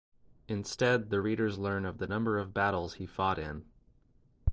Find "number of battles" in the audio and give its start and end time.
2.07-2.95